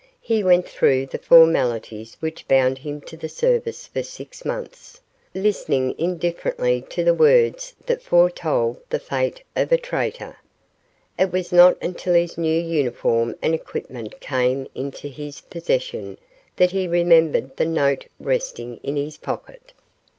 [0.21, 4.99] He went through the formalities which bound him to the service for six months,
[5.35, 10.37] listening indifferently to the words that foretold the fate of a traitor.
[11.19, 16.17] It was not until his hew uniform and equipment came into his possession
[16.55, 19.71] that he remembered the note resting in his pocket.